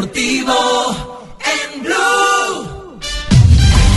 Deportivo 0.00 0.54
en 1.76 1.82
Blue. 1.82 2.98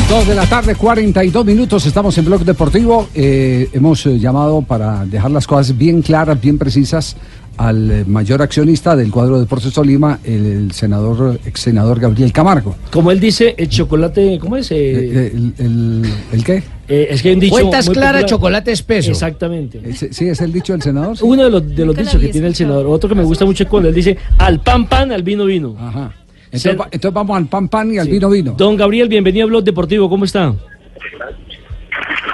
Dos 0.10 0.28
de 0.28 0.36
la 0.36 0.46
tarde, 0.48 0.76
42 0.76 1.46
minutos. 1.46 1.86
Estamos 1.86 2.18
en 2.18 2.26
Blog 2.26 2.44
Deportivo. 2.44 3.08
Eh, 3.16 3.70
hemos 3.72 4.06
eh, 4.06 4.20
llamado 4.20 4.62
para 4.64 5.06
dejar 5.06 5.32
las 5.32 5.48
cosas 5.48 5.78
bien 5.78 6.02
claras, 6.02 6.42
bien 6.42 6.58
precisas 6.58 7.16
al 7.56 7.90
eh, 7.90 8.04
mayor 8.06 8.42
accionista 8.42 8.98
del 8.98 9.12
cuadro 9.12 9.36
de 9.36 9.42
Deportes 9.42 9.72
Tolima, 9.74 10.20
el, 10.26 10.46
el 10.46 10.72
senador, 10.74 11.40
ex 11.46 11.62
senador 11.62 12.02
Gabriel 12.02 12.34
Camargo. 12.34 12.76
Como 12.92 13.10
él 13.12 13.22
dice, 13.22 13.56
el 13.58 13.70
chocolate, 13.70 14.40
¿cómo 14.42 14.58
es? 14.58 14.72
Eh, 14.72 15.28
el, 15.34 15.54
el- 15.58 16.14
¿el 16.34 16.44
qué? 16.44 16.64
Eh, 16.88 17.08
es 17.12 17.22
que 17.22 17.30
hay 17.30 17.34
un 17.36 17.40
dicho 17.40 17.54
Cuentas 17.56 17.86
muy 17.88 17.96
claras, 17.96 18.26
chocolate 18.26 18.72
espeso. 18.72 19.12
Exactamente. 19.12 19.82
Ese- 19.84 20.14
¿Sí 20.14 20.28
es 20.28 20.40
el 20.42 20.52
dicho 20.52 20.74
del 20.74 20.82
senador? 20.82 21.18
Sí. 21.18 21.24
Uno 21.26 21.44
de 21.46 21.50
los, 21.50 21.76
de 21.76 21.86
los 21.86 21.96
dichos 21.96 22.18
que 22.20 22.28
tiene 22.30 22.48
el 22.48 22.56
senador. 22.56 22.86
Otro 22.88 23.08
que 23.10 23.16
me 23.16 23.24
gusta 23.24 23.46
mucho 23.46 23.64
es 23.64 23.70
cuando 23.70 23.90
él 23.90 23.96
dice, 23.96 24.18
al 24.38 24.60
pan 24.62 24.88
pan, 24.88 25.12
al 25.12 25.24
vino 25.24 25.46
vino. 25.46 25.76
Ajá. 25.80 26.12
Entonces, 26.46 26.80
va- 26.80 26.86
entonces 26.92 27.14
vamos 27.14 27.38
al 27.38 27.46
pan 27.48 27.68
pan 27.68 27.92
y 27.94 27.98
al 27.98 28.06
Sí. 28.06 28.12
vino 28.12 28.30
vino. 28.30 28.52
Don 28.58 28.76
Gabriel, 28.78 29.08
bienvenido 29.10 29.46
a 29.46 29.48
Blog 29.48 29.64
Deportivo, 29.64 30.10
¿cómo 30.10 30.26
está? 30.26 30.54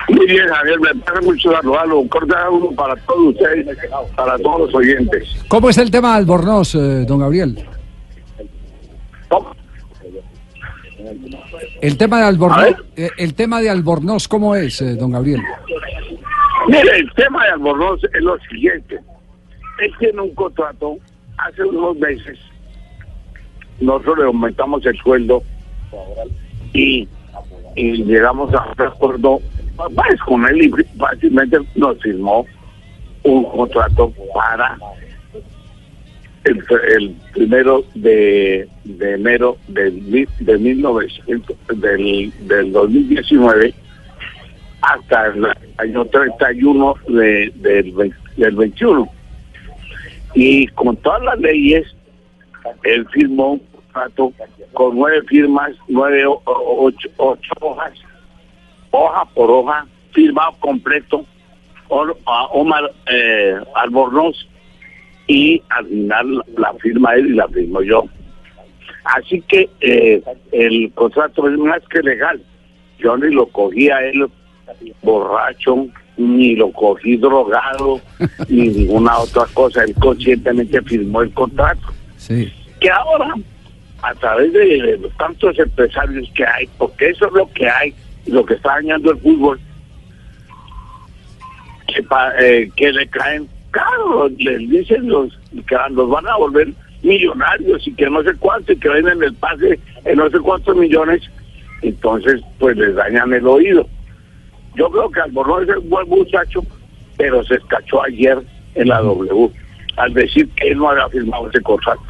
Muy 0.09 0.25
bien, 0.25 0.47
Javier, 0.47 0.79
me 0.79 1.01
parece 1.01 1.25
mucho 1.25 1.51
saludarlo. 1.51 1.99
Un 1.99 2.07
cordial 2.07 2.49
uno 2.51 2.71
para 2.71 2.95
todos 2.95 3.27
ustedes, 3.35 3.65
para 4.15 4.37
todos 4.39 4.61
los 4.61 4.75
oyentes. 4.75 5.23
¿Cómo 5.47 5.69
es 5.69 5.77
el 5.77 5.91
tema 5.91 6.09
de 6.13 6.15
Albornoz, 6.17 6.73
eh, 6.75 7.05
don 7.07 7.19
Gabriel? 7.19 7.63
El 11.81 11.97
tema 11.97 12.19
de 12.19 12.25
Albornoz, 12.25 12.75
eh, 12.95 13.09
el 13.17 13.33
tema 13.33 13.61
de 13.61 13.69
Albornoz, 13.69 14.27
¿cómo 14.27 14.55
es, 14.55 14.81
eh, 14.81 14.95
don 14.95 15.11
Gabriel? 15.11 15.41
Mire, 16.67 16.97
el 16.97 17.11
tema 17.13 17.43
de 17.45 17.51
Albornoz 17.51 18.03
es 18.03 18.21
lo 18.21 18.37
siguiente. 18.49 18.99
Él 19.79 19.93
tiene 19.99 20.21
un 20.21 20.35
contrato 20.35 20.97
hace 21.37 21.63
unos 21.63 21.97
meses. 21.97 22.37
Nosotros 23.79 24.19
le 24.19 24.25
aumentamos 24.25 24.85
el 24.85 24.97
sueldo 24.97 25.41
y, 26.73 27.07
y 27.75 28.03
llegamos 28.03 28.53
a 28.53 28.65
un 28.77 28.87
acuerdo 28.87 29.39
pues, 29.77 30.19
con 30.25 30.45
él 30.47 30.63
y 30.63 30.97
fácilmente 30.97 31.57
nos 31.75 31.97
firmó 32.01 32.45
un 33.23 33.43
contrato 33.45 34.13
para 34.33 34.77
el, 36.49 37.15
primero 37.33 37.83
de, 37.95 38.67
de 38.83 39.13
enero 39.13 39.57
del, 39.67 40.27
de 40.39 40.57
1900, 40.57 41.57
del, 41.75 42.33
del 42.47 42.71
2019 42.71 43.73
hasta 44.81 45.27
el 45.27 45.47
año 45.77 46.05
31 46.05 46.95
de, 47.07 47.51
del, 47.55 48.13
del 48.37 48.55
21. 48.55 49.09
Y 50.35 50.67
con 50.67 50.95
todas 50.97 51.21
las 51.23 51.39
leyes, 51.39 51.95
él 52.83 53.07
firmó 53.11 53.53
un 53.53 53.59
contrato 53.59 54.33
con 54.73 54.95
nueve 54.95 55.21
firmas, 55.27 55.71
nueve, 55.87 56.23
ocho, 56.25 57.09
ocho 57.17 57.51
hojas, 57.59 57.93
hoja 58.91 59.25
por 59.33 59.49
hoja, 59.49 59.85
firmado 60.11 60.53
completo, 60.59 61.25
Omar 61.89 62.91
eh, 63.07 63.55
Albornoz, 63.75 64.47
y 65.29 65.61
al 65.69 65.85
final 65.85 66.43
la 66.57 66.73
firma 66.81 67.13
él 67.15 67.27
y 67.27 67.33
la 67.35 67.47
firmo 67.47 67.81
yo. 67.83 68.03
Así 69.05 69.41
que 69.47 69.69
eh, 69.79 70.21
el 70.51 70.91
contrato 70.93 71.47
es 71.47 71.57
más 71.57 71.81
que 71.89 72.01
legal. 72.01 72.41
Yo 72.97 73.15
ni 73.15 73.33
lo 73.33 73.45
cogí 73.47 73.89
a 73.89 73.99
él 74.01 74.27
borracho, 75.03 75.87
ni 76.17 76.55
lo 76.55 76.71
cogí 76.71 77.15
drogado, 77.17 78.01
ni 78.49 78.67
ninguna 78.69 79.19
otra 79.19 79.45
cosa. 79.53 79.83
Él 79.83 79.93
conscientemente 80.01 80.81
firmó 80.81 81.21
el 81.21 81.31
contrato. 81.33 81.87
Sí. 82.17 82.51
Que 82.79 82.89
ahora, 82.89 83.33
a 84.01 84.13
través 84.15 84.51
de, 84.51 84.59
de 84.81 84.97
los 84.97 85.15
tantos 85.17 85.57
empresarios 85.59 86.29
que 86.35 86.45
hay, 86.45 86.67
porque 86.77 87.09
eso 87.09 87.27
es 87.27 87.33
lo 87.33 87.49
que 87.53 87.69
hay, 87.69 87.93
lo 88.25 88.43
que 88.45 88.55
está 88.55 88.73
dañando 88.75 89.11
el 89.11 89.17
fútbol, 89.19 89.59
que, 91.87 92.03
pa- 92.03 92.33
eh, 92.39 92.69
que 92.75 92.91
le 92.91 93.07
caen 93.07 93.47
caros, 93.71 94.31
les 94.37 94.69
dicen 94.69 95.07
los 95.09 95.37
que 95.67 95.75
los 95.91 96.09
van 96.09 96.27
a 96.27 96.37
volver 96.37 96.69
millonarios 97.03 97.87
y 97.87 97.93
que 97.93 98.09
no 98.09 98.21
sé 98.23 98.31
cuánto, 98.39 98.73
y 98.73 98.77
que 98.77 98.89
venden 98.89 99.23
el 99.23 99.33
pase 99.35 99.79
en 100.05 100.17
no 100.17 100.29
sé 100.29 100.39
cuántos 100.39 100.75
millones, 100.75 101.21
entonces 101.81 102.41
pues 102.59 102.75
les 102.77 102.95
dañan 102.95 103.33
el 103.33 103.47
oído. 103.47 103.87
Yo 104.75 104.89
creo 104.89 105.09
que 105.09 105.21
Albornoz 105.21 105.63
es 105.69 105.77
un 105.77 105.89
buen 105.89 106.07
muchacho, 106.09 106.61
pero 107.17 107.43
se 107.43 107.55
escachó 107.55 108.03
ayer 108.03 108.37
en 108.75 108.87
la 108.89 108.99
W 109.01 109.49
al 109.97 110.13
decir 110.13 110.47
que 110.55 110.69
él 110.69 110.77
no 110.77 110.89
había 110.89 111.07
firmado 111.09 111.49
ese 111.49 111.61
contrato. 111.61 112.01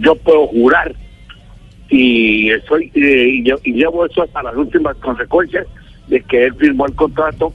Yo 0.00 0.14
puedo 0.16 0.46
jurar 0.48 0.94
y 1.88 2.50
estoy 2.50 2.90
eh, 2.94 3.28
y, 3.28 3.44
lle- 3.44 3.60
y 3.64 3.72
llevo 3.72 4.04
eso 4.06 4.22
hasta 4.22 4.42
las 4.42 4.54
últimas 4.56 4.96
consecuencias 4.98 5.66
de 6.08 6.20
que 6.22 6.46
él 6.46 6.54
firmó 6.54 6.86
el 6.86 6.94
contrato 6.94 7.52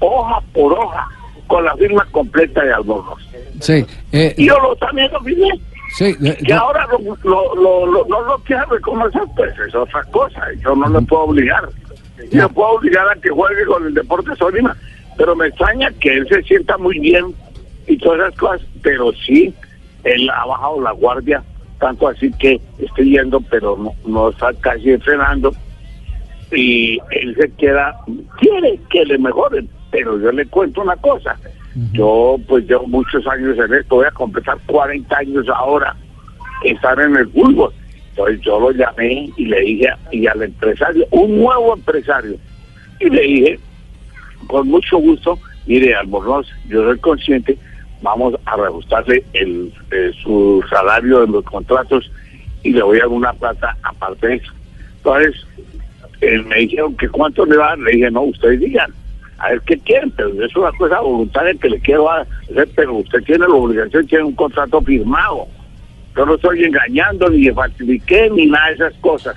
hoja 0.00 0.40
por 0.52 0.72
hoja 0.72 1.08
con 1.48 1.64
la 1.64 1.74
firma 1.76 2.06
completa 2.12 2.62
de 2.62 2.72
Albornoz. 2.72 3.18
Sí. 3.60 3.84
eh, 4.12 4.34
Y 4.36 4.46
yo 4.46 4.58
lo, 4.60 4.76
también 4.76 5.10
lo 5.12 5.20
firmé. 5.22 5.50
sí, 5.96 6.14
eh, 6.24 6.36
Que 6.46 6.52
ahora 6.52 6.86
lo, 6.92 6.98
lo, 7.24 7.54
lo, 7.56 7.86
lo- 7.86 8.04
no 8.06 8.20
lo 8.22 8.38
quiere 8.44 8.62
reconocer, 8.70 9.22
pues 9.34 9.52
es 9.66 9.74
otra 9.74 10.04
cosa. 10.04 10.42
Yo 10.62 10.76
no 10.76 10.88
le 10.88 11.04
puedo 11.06 11.22
obligar. 11.24 11.68
Yo 12.30 12.48
puedo 12.50 12.70
obligar 12.72 13.08
a 13.08 13.14
que 13.20 13.30
juegue 13.30 13.64
con 13.66 13.84
el 13.86 13.94
Deporte 13.94 14.30
Solima. 14.36 14.76
Pero 15.16 15.34
me 15.34 15.48
extraña 15.48 15.90
que 16.00 16.14
él 16.18 16.28
se 16.28 16.42
sienta 16.44 16.78
muy 16.78 16.98
bien 17.00 17.34
y 17.88 17.96
todas 17.98 18.20
esas 18.20 18.38
cosas. 18.38 18.60
Pero 18.82 19.10
sí, 19.26 19.52
él 20.04 20.30
ha 20.30 20.46
bajado 20.46 20.80
la 20.80 20.92
guardia. 20.92 21.42
Tanto 21.80 22.08
así 22.08 22.30
que 22.38 22.60
estoy 22.78 23.10
yendo, 23.10 23.40
pero 23.40 23.76
no, 23.76 23.92
no 24.06 24.28
está 24.30 24.52
casi 24.60 24.90
entrenando. 24.90 25.52
Y 26.52 26.98
él 27.10 27.36
se 27.38 27.50
queda, 27.52 27.96
quiere 28.38 28.78
que 28.90 29.04
le 29.04 29.18
mejoren. 29.18 29.68
Pero 29.90 30.18
yo 30.20 30.32
le 30.32 30.46
cuento 30.46 30.82
una 30.82 30.96
cosa. 30.96 31.36
Yo 31.92 32.36
pues 32.48 32.66
llevo 32.66 32.86
muchos 32.88 33.26
años 33.26 33.56
en 33.58 33.72
esto. 33.72 33.96
Voy 33.96 34.06
a 34.06 34.10
completar 34.10 34.58
40 34.66 35.16
años 35.16 35.46
ahora 35.48 35.94
estar 36.64 36.98
en 37.00 37.16
el 37.16 37.28
fútbol. 37.28 37.72
Entonces 38.10 38.40
yo 38.40 38.58
lo 38.58 38.72
llamé 38.72 39.30
y 39.36 39.46
le 39.46 39.60
dije, 39.60 39.88
y 40.10 40.26
al 40.26 40.42
empresario, 40.42 41.06
un 41.12 41.38
nuevo 41.38 41.74
empresario, 41.74 42.36
y 42.98 43.08
le 43.10 43.22
dije, 43.22 43.60
con 44.48 44.66
mucho 44.68 44.98
gusto, 44.98 45.38
mire, 45.66 45.94
Albornoz, 45.94 46.48
yo 46.68 46.82
soy 46.82 46.98
consciente, 46.98 47.56
vamos 48.02 48.34
a 48.44 48.56
reajustarle 48.56 49.24
el, 49.34 49.72
eh, 49.92 50.10
su 50.22 50.64
salario 50.68 51.20
de 51.20 51.28
los 51.28 51.44
contratos 51.44 52.10
y 52.62 52.72
le 52.72 52.82
voy 52.82 52.98
a 52.98 53.02
dar 53.02 53.08
una 53.08 53.32
plata 53.32 53.76
aparte 53.82 54.26
de 54.26 54.34
eso. 54.36 54.52
Entonces, 54.96 55.46
eh, 56.20 56.42
me 56.42 56.56
dijeron 56.56 56.96
que 56.96 57.08
cuánto 57.08 57.46
le 57.46 57.56
va 57.56 57.66
a 57.66 57.68
dar, 57.70 57.78
le 57.78 57.92
dije, 57.92 58.10
no, 58.10 58.22
ustedes 58.22 58.58
digan, 58.58 58.92
a 59.38 59.50
ver 59.50 59.60
qué 59.62 59.78
quieren, 59.78 60.10
pero 60.12 60.44
es 60.44 60.54
una 60.56 60.72
cosa 60.72 61.00
voluntaria 61.00 61.54
que 61.54 61.70
le 61.70 61.80
quiero 61.80 62.04
dar, 62.04 62.26
pero 62.74 62.94
usted 62.94 63.22
tiene 63.22 63.46
la 63.46 63.54
obligación, 63.54 64.06
tiene 64.06 64.24
un 64.24 64.34
contrato 64.34 64.80
firmado. 64.82 65.46
Yo 66.16 66.26
no 66.26 66.34
estoy 66.34 66.64
engañando, 66.64 67.30
ni 67.30 67.48
falsifiqué, 67.50 68.28
ni 68.30 68.46
nada 68.46 68.68
de 68.68 68.74
esas 68.74 68.94
cosas. 68.94 69.36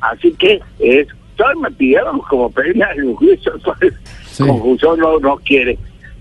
Así 0.00 0.32
que 0.32 0.60
es, 0.80 1.06
todos 1.36 1.56
me 1.60 1.70
pidieron 1.70 2.18
como 2.20 2.50
pedirle 2.50 2.84
a 2.84 2.94
juicio, 3.14 3.54
entonces 3.56 3.94
Sí. 4.26 4.46
confusión 4.46 4.98
no, 4.98 5.18
no 5.18 5.36
quiere. 5.38 5.78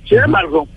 Sin 0.07 0.19
embargo, 0.19 0.67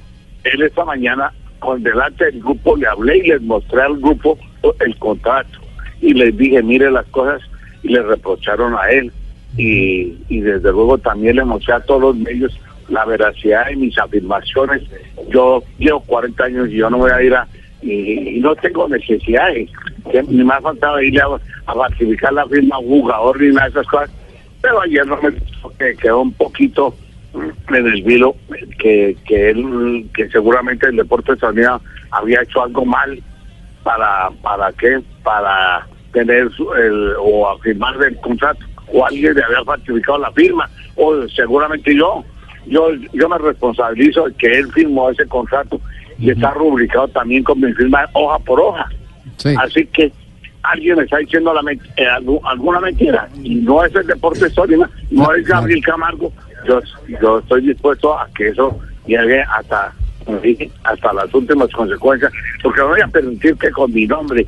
él 0.43 0.63
esta 0.63 0.85
mañana, 0.85 1.33
con 1.61 1.83
delante 1.83 2.25
del 2.25 2.41
grupo, 2.41 2.77
le 2.77 2.87
hablé 2.89 3.19
y 3.19 3.29
les 3.29 3.43
mostré 3.43 3.83
al 3.83 3.97
grupo 3.99 4.37
el 4.81 4.97
contrato. 4.99 5.61
Y 6.01 6.15
les 6.15 6.37
dije, 6.37 6.63
mire 6.63 6.91
las 6.91 7.07
cosas, 7.07 7.41
y 7.83 7.89
le 7.89 8.03
reprocharon 8.03 8.75
a 8.75 8.91
él. 8.91 9.13
Y, 9.59 10.17
y 10.29 10.41
desde 10.41 10.71
luego 10.71 10.97
también 10.99 11.37
le 11.37 11.45
mostré 11.45 11.75
a 11.75 11.81
todos 11.81 12.01
los 12.01 12.17
medios 12.17 12.59
la 12.89 13.05
veracidad 13.05 13.67
de 13.67 13.77
mis 13.77 13.99
afirmaciones. 13.99 14.83
Yo 15.29 15.63
llevo 15.79 16.01
40 16.01 16.45
años 16.45 16.69
y 16.69 16.77
yo 16.77 16.89
no 16.89 16.99
voy 16.99 17.11
a 17.11 17.23
ir 17.23 17.35
a... 17.35 17.47
Y, 17.83 18.41
no 18.41 18.57
tengo 18.57 18.89
necesidades. 18.89 19.71
Ni 20.29 20.45
me 20.45 20.55
ha 20.55 20.61
faltado 20.61 21.01
irle 21.01 21.21
a, 21.21 21.27
a 21.71 21.75
falsificar 21.75 22.33
la 22.33 22.47
firma 22.47 22.77
jugador 22.77 23.41
ni 23.41 23.49
nada 23.49 23.67
de 23.67 23.71
esas 23.71 23.87
cosas. 23.87 24.11
Pero 24.63 24.81
ayer 24.81 25.07
no 25.07 25.19
me 25.21 25.95
quedó 25.97 26.21
un 26.21 26.33
poquito 26.33 26.95
mm, 27.35 27.75
en 27.75 27.87
el 27.87 28.03
vilo 28.03 28.35
que, 28.79 29.17
que 29.27 29.51
él, 29.51 30.09
que 30.15 30.29
seguramente 30.31 30.87
el 30.89 30.97
deporte 30.97 31.33
estadounidense 31.33 31.85
había 32.11 32.43
hecho 32.43 32.63
algo 32.63 32.85
mal 32.85 33.23
para 33.85 34.31
para 34.43 34.73
qué 34.73 35.01
para 35.23 35.87
tener 36.13 36.51
el, 36.79 37.13
o 37.21 37.49
a 37.49 37.59
firmar 37.59 38.03
el 38.03 38.17
contrato 38.21 38.65
o 38.93 39.05
alguien 39.07 39.35
le 39.35 39.43
había 39.43 39.65
falsificado 39.65 40.19
la 40.19 40.31
firma 40.33 40.69
o 40.97 41.27
seguramente 41.29 41.95
yo. 41.95 42.25
Yo 42.67 42.89
yo 43.13 43.29
me 43.29 43.39
responsabilizo 43.39 44.27
de 44.29 44.35
que 44.35 44.59
él 44.59 44.71
firmó 44.73 45.09
ese 45.11 45.27
contrato 45.27 45.81
y 46.19 46.31
está 46.31 46.51
rubricado 46.51 47.09
también 47.09 47.43
con 47.45 47.61
mi 47.61 47.73
firma 47.73 48.05
hoja 48.13 48.39
por 48.41 48.61
hoja. 48.61 48.87
Sí. 49.37 49.55
así 49.59 49.87
que 49.87 50.13
alguien 50.63 50.97
me 50.97 51.05
está 51.05 51.19
diciendo 51.19 51.55
la 51.55 51.63
eh, 51.73 51.79
algu- 52.19 52.41
alguna 52.45 52.81
mentira 52.81 53.29
y 53.43 53.55
no 53.57 53.85
es 53.85 53.95
el 53.95 54.07
deporte 54.07 54.51
Tolima 54.51 54.91
no 55.11 55.23
No, 55.25 55.33
es 55.35 55.47
Gabriel 55.47 55.83
Camargo. 55.85 56.33
Yo 56.67 56.81
yo 57.23 57.39
estoy 57.39 57.63
dispuesto 57.63 58.19
a 58.19 58.29
que 58.35 58.49
eso 58.49 58.79
llegue 59.07 59.41
hasta 59.43 59.93
hasta 60.85 61.13
las 61.15 61.33
últimas 61.33 61.71
consecuencias 61.71 62.31
porque 62.63 62.81
no 62.81 62.89
voy 62.89 63.01
a 63.01 63.07
permitir 63.09 63.55
que 63.57 63.71
con 63.71 63.91
mi 63.93 64.07
nombre 64.07 64.45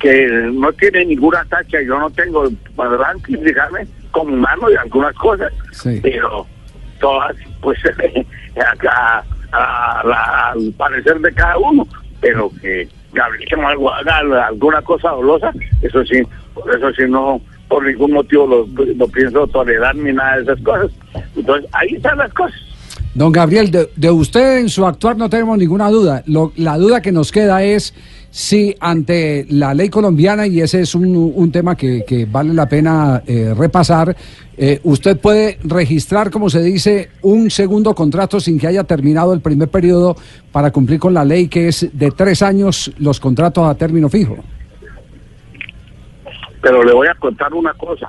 que 0.00 0.26
no 0.52 0.72
tiene 0.72 1.04
ninguna 1.04 1.44
tacha 1.46 1.80
yo 1.82 1.98
no 1.98 2.10
tengo 2.10 2.48
podrán 2.76 3.18
criticarme 3.20 3.86
como 4.10 4.34
humano 4.34 4.70
y 4.70 4.76
algunas 4.76 5.14
cosas 5.16 5.52
Sí. 5.72 6.00
pero 6.02 6.46
todas 7.00 7.36
pues 7.60 7.78
a- 9.52 10.02
la- 10.04 10.50
al 10.50 10.72
parecer 10.76 11.18
de 11.20 11.32
cada 11.32 11.56
uno 11.58 11.86
pero 12.20 12.50
que 12.60 12.88
Gabriel 13.12 13.48
Camargo 13.48 13.92
haga 13.92 14.18
alguna 14.48 14.82
cosa 14.82 15.10
dolosa 15.10 15.52
eso 15.82 16.04
sí 16.04 16.22
eso 16.74 16.92
sí 16.92 17.02
no 17.08 17.40
por 17.68 17.84
ningún 17.84 18.12
motivo 18.12 18.46
lo, 18.46 18.84
lo 18.94 19.08
pienso 19.08 19.46
tolerar 19.48 19.94
ni 19.96 20.12
nada 20.12 20.36
de 20.36 20.42
esas 20.42 20.60
cosas 20.62 20.90
entonces 21.36 21.68
ahí 21.74 21.94
están 21.94 22.18
las 22.18 22.32
cosas 22.34 22.58
Don 23.14 23.32
Gabriel, 23.32 23.70
de, 23.70 23.88
de 23.96 24.10
usted 24.10 24.58
en 24.58 24.68
su 24.68 24.86
actuar 24.86 25.16
no 25.16 25.28
tenemos 25.28 25.58
ninguna 25.58 25.90
duda. 25.90 26.22
Lo- 26.26 26.52
la 26.56 26.76
duda 26.78 27.00
que 27.00 27.10
nos 27.10 27.32
queda 27.32 27.62
es 27.64 27.92
si 28.30 28.76
ante 28.78 29.46
la 29.48 29.72
ley 29.74 29.88
colombiana, 29.88 30.46
y 30.46 30.60
ese 30.60 30.82
es 30.82 30.94
un, 30.94 31.16
un 31.34 31.50
tema 31.50 31.74
que, 31.74 32.04
que 32.06 32.26
vale 32.26 32.52
la 32.52 32.68
pena 32.68 33.22
eh, 33.26 33.54
repasar, 33.56 34.14
eh, 34.56 34.78
usted 34.84 35.18
puede 35.18 35.58
registrar, 35.64 36.30
como 36.30 36.48
se 36.50 36.62
dice, 36.62 37.08
un 37.22 37.50
segundo 37.50 37.94
contrato 37.94 38.38
sin 38.38 38.58
que 38.58 38.66
haya 38.66 38.84
terminado 38.84 39.32
el 39.32 39.40
primer 39.40 39.68
periodo 39.68 40.14
para 40.52 40.70
cumplir 40.70 41.00
con 41.00 41.14
la 41.14 41.24
ley 41.24 41.48
que 41.48 41.68
es 41.68 41.88
de 41.92 42.10
tres 42.10 42.42
años 42.42 42.92
los 42.98 43.18
contratos 43.18 43.66
a 43.68 43.74
término 43.74 44.08
fijo. 44.08 44.36
pero 46.60 46.84
le 46.84 46.92
voy 46.92 47.06
a 47.08 47.14
contar 47.14 47.52
una 47.54 47.72
cosa. 47.74 48.06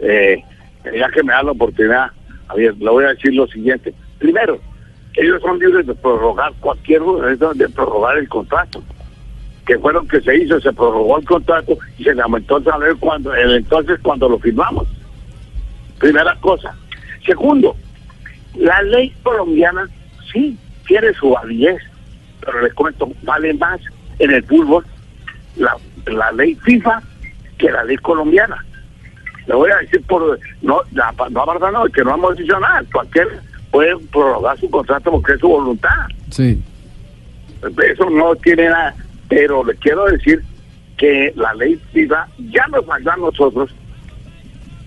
Eh, 0.00 0.36
ya 0.84 1.08
que 1.08 1.22
me 1.22 1.32
da 1.32 1.42
la 1.44 1.52
oportunidad, 1.52 2.08
a 2.54 2.56
ver, 2.56 2.76
le 2.76 2.90
voy 2.90 3.04
a 3.04 3.08
decir 3.08 3.34
lo 3.34 3.46
siguiente. 3.48 3.92
Primero, 4.18 4.58
ellos 5.14 5.40
son 5.42 5.58
libres 5.58 5.86
de 5.86 5.94
prorrogar 5.94 6.52
cualquier 6.60 7.02
de 7.02 7.68
prorrogar 7.68 8.18
el 8.18 8.28
contrato. 8.28 8.82
Que 9.66 9.78
fue 9.78 9.92
lo 9.92 10.06
que 10.06 10.20
se 10.20 10.36
hizo, 10.36 10.60
se 10.60 10.72
prorrogó 10.72 11.18
el 11.18 11.24
contrato 11.24 11.76
y 11.98 12.04
se 12.04 12.14
le 12.14 12.22
aumentó 12.22 12.58
el 12.58 12.64
salario 12.64 12.98
cuando, 13.00 13.34
el 13.34 13.54
entonces 13.56 13.98
cuando 14.02 14.28
lo 14.28 14.38
firmamos. 14.38 14.86
Primera 15.98 16.36
cosa. 16.40 16.76
Segundo, 17.24 17.74
la 18.56 18.82
ley 18.82 19.12
colombiana 19.22 19.88
sí 20.32 20.58
tiene 20.86 21.12
su 21.14 21.30
validez, 21.30 21.82
pero 22.40 22.60
les 22.60 22.74
cuento, 22.74 23.10
vale 23.22 23.54
más 23.54 23.80
en 24.18 24.32
el 24.32 24.44
fútbol 24.44 24.84
la, 25.56 25.76
la 26.06 26.30
ley 26.32 26.54
FIFA 26.56 27.02
que 27.56 27.70
la 27.70 27.84
ley 27.84 27.96
colombiana. 27.96 28.64
Le 29.46 29.54
voy 29.54 29.70
a 29.70 29.78
decir 29.78 30.02
por 30.06 30.38
no, 30.62 30.80
la, 30.92 31.12
no 31.30 31.46
verdad 31.46 31.72
no, 31.72 31.84
que 31.86 32.02
no 32.02 32.14
hemos 32.14 32.36
dicho 32.36 32.58
nada. 32.58 32.82
Cualquier 32.92 33.28
puede 33.70 33.96
prorrogar 34.12 34.58
su 34.58 34.70
contrato 34.70 35.10
porque 35.10 35.32
es 35.32 35.40
su 35.40 35.48
voluntad. 35.48 36.06
Sí. 36.30 36.62
Eso 37.62 38.10
no 38.10 38.34
tiene 38.36 38.68
nada. 38.68 38.94
Pero 39.28 39.64
le 39.64 39.74
quiero 39.76 40.04
decir 40.06 40.42
que 40.96 41.32
la 41.36 41.54
ley 41.54 41.80
FIFA 41.92 42.28
ya 42.50 42.66
nos 42.68 42.86
mandó 42.86 43.10
a 43.10 43.16
nosotros 43.16 43.74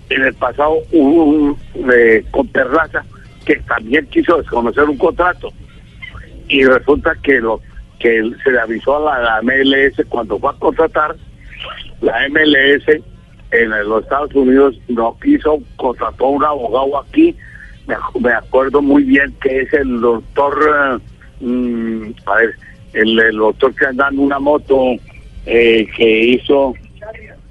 en 0.09 0.23
el 0.23 0.33
pasado 0.35 0.77
un, 0.91 1.57
un, 1.73 1.91
eh, 1.93 2.23
con 2.31 2.47
Terraza 2.47 3.03
que 3.45 3.57
también 3.57 4.05
quiso 4.07 4.37
desconocer 4.37 4.83
un 4.85 4.97
contrato 4.97 5.51
y 6.47 6.63
resulta 6.63 7.13
que 7.23 7.39
lo 7.39 7.61
que 7.99 8.31
se 8.43 8.51
le 8.51 8.59
avisó 8.59 8.97
a 8.97 9.19
la, 9.19 9.41
la 9.41 9.41
MLS 9.41 10.05
cuando 10.07 10.39
fue 10.39 10.51
a 10.51 10.53
contratar 10.53 11.15
la 12.01 12.27
MLS 12.29 13.01
en 13.51 13.69
los 13.87 14.03
Estados 14.03 14.33
Unidos 14.35 14.75
no 14.87 15.17
quiso 15.21 15.59
contrató 15.75 16.25
a 16.25 16.29
un 16.29 16.43
abogado 16.43 16.99
aquí. 16.99 17.35
Me, 17.87 17.95
me 18.19 18.33
acuerdo 18.33 18.81
muy 18.81 19.03
bien 19.03 19.33
que 19.41 19.61
es 19.61 19.73
el 19.73 20.01
doctor 20.01 21.01
mm, 21.39 22.09
a 22.25 22.35
ver 22.35 22.55
el, 22.93 23.19
el 23.19 23.37
doctor 23.37 23.73
que 23.75 23.85
anda 23.85 24.09
en 24.11 24.19
una 24.19 24.39
moto 24.39 24.77
eh, 25.45 25.87
que 25.95 26.19
hizo 26.25 26.73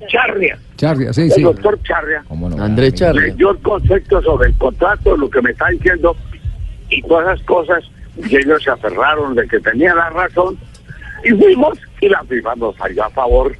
Charria. 0.08 0.58
Charria, 0.76 1.12
sí, 1.12 1.22
el 1.22 1.31
sí. 1.32 1.43
doctor 1.43 1.81
Charria. 1.82 2.22
Andrés 2.58 2.92
le 2.92 2.99
Charlie. 2.99 3.31
dio 3.32 3.50
el 3.52 3.58
concepto 3.58 4.20
sobre 4.22 4.49
el 4.49 4.58
contrato, 4.58 5.16
lo 5.16 5.31
que 5.31 5.40
me 5.40 5.50
está 5.50 5.69
diciendo 5.69 6.14
y 6.90 7.00
todas 7.02 7.34
esas 7.34 7.46
cosas, 7.46 7.84
y 8.28 8.37
ellos 8.37 8.62
se 8.62 8.70
aferraron 8.70 9.34
de 9.34 9.49
que 9.49 9.58
tenía 9.60 9.94
la 9.94 10.10
razón, 10.10 10.56
y 11.25 11.31
fuimos 11.31 11.78
y 12.00 12.08
la 12.08 12.22
FIFA 12.25 12.54
nos 12.56 12.76
salió 12.76 13.04
a 13.04 13.10
favor 13.10 13.56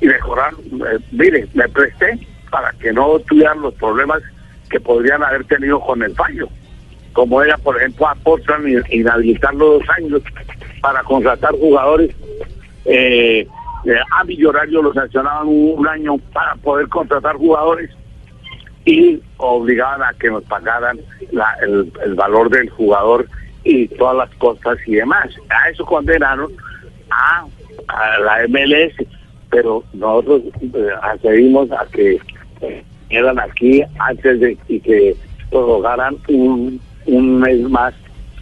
y 0.00 0.06
mejoraron. 0.06 0.60
Eh, 0.60 0.98
mire, 1.12 1.46
me 1.54 1.68
presté 1.68 2.18
para 2.50 2.72
que 2.72 2.92
no 2.92 3.18
tuvieran 3.20 3.60
los 3.62 3.74
problemas 3.74 4.22
que 4.70 4.80
podrían 4.80 5.22
haber 5.22 5.44
tenido 5.44 5.80
con 5.80 6.02
el 6.02 6.14
fallo. 6.14 6.48
Como 7.12 7.42
era, 7.42 7.56
por 7.58 7.76
ejemplo, 7.76 8.08
a 8.08 8.14
Portland 8.14 8.68
y- 8.68 8.98
inhabilitarlo 9.00 9.78
dos 9.78 9.88
años 9.96 10.22
para 10.80 11.02
contratar 11.02 11.52
jugadores 11.52 12.14
eh, 12.84 13.46
eh, 13.84 13.94
a 14.18 14.24
Millonarios 14.24 14.82
los 14.84 14.94
sancionaban 14.94 15.46
un, 15.48 15.86
año 15.86 16.18
para 16.32 16.54
poder 16.56 16.88
contratar 16.88 17.36
jugadores 17.36 17.90
y 18.84 19.20
obligaban 19.36 20.02
a 20.02 20.12
que 20.14 20.28
nos 20.30 20.42
pagaran 20.44 20.98
la- 21.32 21.56
el, 21.62 21.92
el 22.04 22.14
valor 22.14 22.48
del 22.50 22.70
jugador 22.70 23.26
y 23.64 23.88
todas 23.88 24.16
las 24.16 24.30
costas 24.36 24.78
y 24.86 24.94
demás. 24.96 25.28
A 25.50 25.68
eso 25.68 25.84
condenaron 25.84 26.50
a, 27.10 27.44
a 27.88 28.18
la 28.20 28.46
MLS, 28.48 28.94
pero 29.50 29.82
nosotros 29.92 30.42
eh, 30.62 30.88
accedimos 31.02 31.70
a 31.72 31.86
que 31.92 32.18
eh, 32.62 32.84
eran 33.10 33.38
aquí 33.40 33.82
antes 33.98 34.40
de 34.40 34.56
y 34.68 34.80
que 34.80 35.16
prorrogaran 35.50 36.16
un, 36.28 36.80
un 37.06 37.40
mes 37.40 37.60
más 37.68 37.92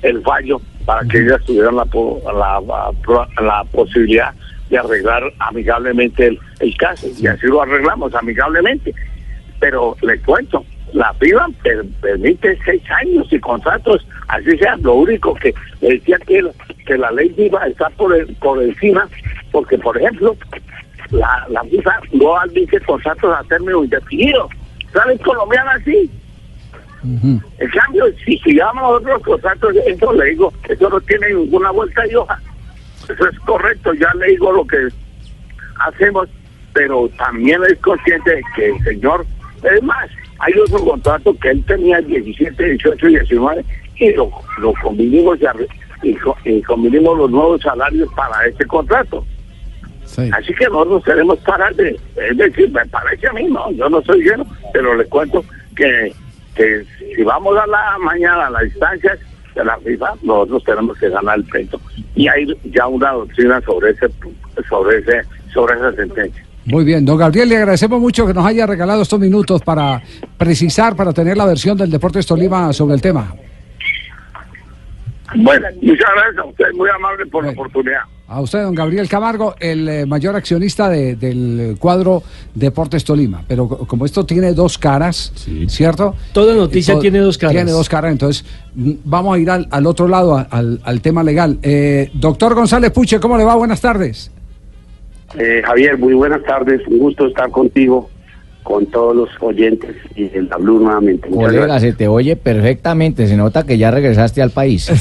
el 0.02 0.20
fallo 0.22 0.60
para 0.84 1.02
que 1.08 1.18
ellas 1.18 1.42
tuvieran 1.44 1.76
la, 1.76 1.84
po- 1.86 2.20
la, 2.24 2.60
la 2.60 2.90
pro- 3.04 3.26
la 3.42 3.64
posibilidad 3.72 4.32
de 4.70 4.78
arreglar 4.78 5.22
amigablemente 5.38 6.26
el, 6.26 6.38
el 6.60 6.76
caso. 6.76 7.06
Y 7.18 7.26
así 7.26 7.46
lo 7.46 7.62
arreglamos 7.62 8.14
amigablemente. 8.14 8.94
Pero 9.60 9.96
le 10.02 10.18
cuento, 10.20 10.64
la 10.92 11.12
FIBA 11.14 11.48
per- 11.62 11.84
permite 12.00 12.58
seis 12.64 12.82
años 13.02 13.26
y 13.32 13.38
contratos, 13.40 14.06
así 14.28 14.56
sea. 14.58 14.76
Lo 14.76 14.94
único 14.94 15.34
que 15.34 15.54
decía 15.80 16.18
que, 16.26 16.42
que 16.86 16.96
la 16.98 17.10
ley 17.10 17.30
FIBA 17.30 17.66
está 17.68 17.88
por, 17.90 18.14
el- 18.14 18.34
por 18.36 18.62
encima, 18.62 19.08
porque, 19.50 19.78
por 19.78 19.96
ejemplo, 19.96 20.36
la, 21.10 21.46
la 21.50 21.62
FIFA 21.64 22.00
no 22.12 22.38
admite 22.38 22.80
contratos 22.80 23.34
a 23.36 23.44
término 23.44 23.84
indefinido. 23.84 24.48
¿Sabes 24.92 25.20
colombiana 25.20 25.78
sí? 25.84 26.10
Ujú. 27.04 27.40
En 27.58 27.70
cambio, 27.70 28.04
si 28.24 28.38
sigamos 28.38 29.00
otros 29.00 29.22
contratos, 29.22 29.74
eso 29.86 30.12
le 30.12 30.30
digo, 30.30 30.52
eso 30.68 30.88
no 30.88 31.00
tiene 31.02 31.32
ninguna 31.32 31.70
vuelta 31.70 32.02
de 32.02 32.16
hoja. 32.16 32.40
Eso 33.04 33.28
es 33.28 33.38
correcto, 33.40 33.94
ya 33.94 34.12
le 34.14 34.28
digo 34.28 34.52
lo 34.52 34.66
que 34.66 34.88
hacemos, 35.80 36.28
pero 36.72 37.08
también 37.16 37.60
es 37.68 37.78
consciente 37.78 38.36
de 38.36 38.42
que 38.54 38.66
el 38.66 38.84
señor, 38.84 39.24
es 39.62 39.82
más, 39.82 40.10
hay 40.40 40.52
otro 40.58 40.84
contrato 40.84 41.34
que 41.40 41.50
él 41.50 41.64
tenía 41.66 42.00
17, 42.00 42.62
18 42.62 43.08
y 43.08 43.16
19 43.16 43.64
y 43.96 44.12
lo, 44.12 44.30
lo 44.60 44.72
convinimos 44.82 45.38
y, 46.02 46.08
y, 46.08 46.16
y 46.44 46.62
convinimos 46.62 47.18
los 47.18 47.30
nuevos 47.30 47.60
salarios 47.62 48.08
para 48.14 48.46
ese 48.46 48.64
contrato. 48.66 49.24
Sí. 50.08 50.30
Así 50.32 50.54
que 50.54 50.64
nosotros 50.66 51.04
queremos 51.04 51.38
parar 51.40 51.74
de, 51.76 51.98
es 52.16 52.36
decir, 52.36 52.70
me 52.70 52.84
parece 52.86 53.28
a 53.28 53.32
mí, 53.32 53.44
no, 53.44 53.70
yo 53.72 53.88
no 53.88 54.02
soy 54.02 54.22
lleno, 54.22 54.46
pero 54.72 54.96
le 54.96 55.04
cuento 55.04 55.44
que, 55.76 56.12
que 56.54 56.84
si 57.14 57.22
vamos 57.22 57.56
a 57.56 57.66
la 57.66 57.96
mañana 57.98 58.46
a 58.46 58.50
las 58.50 58.64
instancias 58.64 59.18
de 59.54 59.64
la 59.64 59.76
FIFA, 59.78 60.14
nosotros 60.22 60.64
tenemos 60.64 60.98
que 60.98 61.08
ganar 61.10 61.38
el 61.38 61.44
pleito. 61.44 61.80
Y 62.14 62.26
hay 62.28 62.46
ya 62.64 62.86
una 62.86 63.12
doctrina 63.12 63.60
sobre 63.60 63.90
ese, 63.90 64.08
sobre 64.68 64.98
ese, 64.98 65.22
sobre 65.52 65.76
esa 65.76 65.92
sentencia. 65.92 66.44
Muy 66.64 66.84
bien, 66.84 67.04
don 67.04 67.16
Gabriel, 67.16 67.48
le 67.48 67.56
agradecemos 67.56 68.00
mucho 68.00 68.26
que 68.26 68.34
nos 68.34 68.44
haya 68.44 68.66
regalado 68.66 69.02
estos 69.02 69.18
minutos 69.18 69.62
para 69.62 70.02
precisar, 70.36 70.96
para 70.96 71.12
tener 71.12 71.36
la 71.36 71.46
versión 71.46 71.78
del 71.78 71.90
Deportes 71.90 72.26
Tolima 72.26 72.72
sobre 72.72 72.94
el 72.94 73.00
tema. 73.00 73.34
Bueno, 75.36 75.66
muchas 75.82 76.08
gracias 76.14 76.38
a 76.38 76.44
usted, 76.44 76.72
muy 76.74 76.88
amable 76.90 77.26
por 77.26 77.44
la 77.44 77.52
oportunidad. 77.52 78.02
A 78.30 78.42
usted, 78.42 78.62
don 78.62 78.74
Gabriel 78.74 79.08
Camargo, 79.08 79.54
el 79.58 79.88
eh, 79.88 80.04
mayor 80.06 80.36
accionista 80.36 80.90
de- 80.90 81.16
del 81.16 81.76
cuadro 81.80 82.22
Deportes 82.54 83.02
Tolima. 83.02 83.42
Pero 83.48 83.66
co- 83.66 83.86
como 83.86 84.04
esto 84.04 84.26
tiene 84.26 84.52
dos 84.52 84.76
caras, 84.76 85.32
¿cierto? 85.68 86.14
Toda 86.34 86.54
noticia 86.54 86.92
To- 86.94 87.00
tiene 87.00 87.20
dos 87.20 87.38
caras. 87.38 87.54
Tiene 87.54 87.70
dos 87.70 87.88
caras, 87.88 88.12
entonces 88.12 88.44
vamos 88.74 89.34
a 89.34 89.38
ir 89.38 89.48
al, 89.50 89.66
al 89.70 89.86
otro 89.86 90.08
lado, 90.08 90.36
al, 90.50 90.78
al 90.84 91.00
tema 91.00 91.22
legal. 91.22 91.58
Eh, 91.62 92.10
doctor 92.12 92.54
González 92.54 92.90
Puche, 92.90 93.18
¿cómo 93.18 93.38
le 93.38 93.44
va? 93.44 93.54
Buenas 93.54 93.80
tardes. 93.80 94.30
Eh, 95.38 95.62
Javier, 95.64 95.96
muy 95.96 96.12
buenas 96.12 96.42
tardes. 96.44 96.86
Un 96.86 96.98
gusto 96.98 97.26
estar 97.28 97.50
contigo, 97.50 98.10
con 98.62 98.86
todos 98.86 99.16
los 99.16 99.28
oyentes 99.40 99.96
y 100.14 100.24
en 100.36 100.48
la 100.48 100.56
Blue 100.58 100.78
nuevamente. 100.80 101.28
Muchas 101.28 101.46
Colega, 101.46 101.66
gracias. 101.66 101.92
se 101.92 101.96
te 101.98 102.08
oye 102.08 102.36
perfectamente. 102.36 103.26
Se 103.26 103.36
nota 103.36 103.64
que 103.64 103.78
ya 103.78 103.90
regresaste 103.90 104.42
al 104.42 104.50
país. 104.50 104.88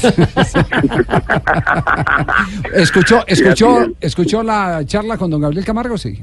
¿Escuchó, 2.74 3.24
escuchó, 3.26 3.86
escuchó 4.00 4.42
la 4.42 4.82
charla 4.84 5.16
con 5.16 5.30
don 5.30 5.40
Gabriel 5.40 5.64
Camargo? 5.64 5.96
Sí. 5.98 6.22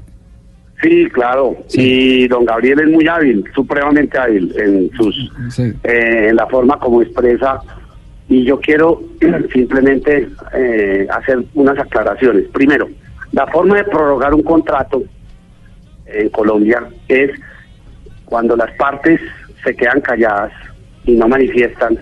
Sí, 0.81 1.05
claro. 1.13 1.55
Y 1.73 2.27
don 2.27 2.45
Gabriel 2.45 2.81
es 2.81 2.89
muy 2.89 3.07
hábil, 3.07 3.43
supremamente 3.55 4.17
hábil 4.17 4.53
en 4.57 4.89
sus 4.97 5.31
Sí. 5.49 5.71
eh, 5.83 6.27
en 6.29 6.35
la 6.35 6.47
forma 6.47 6.77
como 6.79 7.01
expresa. 7.01 7.61
Y 8.27 8.43
yo 8.43 8.59
quiero 8.59 9.01
simplemente 9.53 10.27
eh, 10.53 11.07
hacer 11.09 11.43
unas 11.53 11.77
aclaraciones. 11.79 12.45
Primero, 12.51 12.89
la 13.31 13.47
forma 13.47 13.77
de 13.77 13.85
prorrogar 13.85 14.33
un 14.33 14.43
contrato 14.43 15.03
en 16.05 16.29
Colombia 16.29 16.87
es 17.07 17.31
cuando 18.25 18.55
las 18.55 18.71
partes 18.75 19.19
se 19.63 19.75
quedan 19.75 20.01
calladas 20.01 20.51
y 21.05 21.13
no 21.13 21.27
manifiestan 21.27 21.97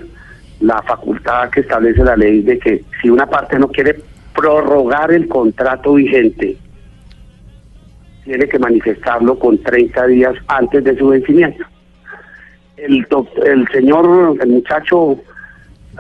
la 0.60 0.82
facultad 0.84 1.50
que 1.50 1.62
establece 1.62 2.04
la 2.04 2.16
ley 2.16 2.42
de 2.42 2.58
que 2.58 2.84
si 3.02 3.10
una 3.10 3.26
parte 3.28 3.60
no 3.60 3.68
quiere 3.68 4.00
prorrogar 4.34 5.12
el 5.12 5.28
contrato 5.28 5.96
vigente, 5.96 6.58
tiene 8.24 8.48
que 8.48 8.60
manifestarlo 8.60 9.38
con 9.38 9.58
30 9.62 10.08
días 10.08 10.36
antes 10.48 10.84
de 10.84 10.98
su 10.98 11.10
vencimiento. 11.10 11.66
El, 12.78 13.06
el 13.46 13.68
señor, 13.70 14.38
el 14.42 14.50
muchacho, 14.50 15.20